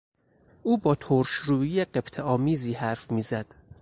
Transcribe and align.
او 0.63 0.77
با 0.77 0.95
ترشرویی 0.95 1.85
غبطهآمیزی 1.85 2.73
حرف 2.73 3.11
میزد. 3.11 3.55